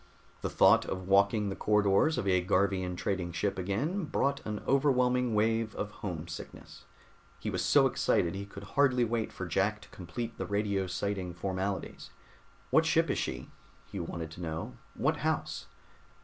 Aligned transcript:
The 0.41 0.49
thought 0.49 0.85
of 0.85 1.07
walking 1.07 1.49
the 1.49 1.55
corridors 1.55 2.17
of 2.17 2.27
a 2.27 2.41
Garvian 2.43 2.95
trading 2.97 3.31
ship 3.33 3.59
again 3.59 4.05
brought 4.05 4.43
an 4.47 4.63
overwhelming 4.67 5.35
wave 5.35 5.75
of 5.75 5.91
homesickness. 5.91 6.85
He 7.37 7.51
was 7.51 7.63
so 7.63 7.85
excited 7.85 8.33
he 8.33 8.47
could 8.47 8.63
hardly 8.63 9.05
wait 9.05 9.31
for 9.31 9.45
Jack 9.45 9.79
to 9.81 9.89
complete 9.89 10.39
the 10.39 10.47
radio 10.47 10.87
sighting 10.87 11.35
formalities. 11.35 12.09
"What 12.71 12.87
ship 12.87 13.11
is 13.11 13.19
she?" 13.19 13.51
he 13.91 13.99
wanted 13.99 14.31
to 14.31 14.41
know. 14.41 14.75
"What 14.95 15.17
house?" 15.17 15.67